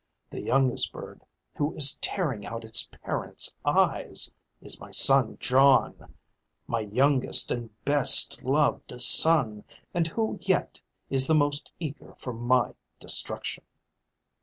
[0.31, 1.21] The youngest bird,
[1.55, 6.15] who is tearing out its parent's eyes, is my son John,
[6.65, 12.73] my youngest and best loved son, and who yet is the most eager for my
[12.99, 13.63] destruction."